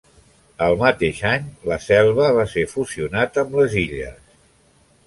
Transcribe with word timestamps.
El 0.67 0.77
mateix 0.79 1.19
any, 1.33 1.45
la 1.73 1.79
Selva 1.89 2.31
va 2.39 2.47
ser 2.55 2.65
fusionat 2.73 3.41
amb 3.45 3.59
les 3.61 3.79
Illes. 3.85 4.39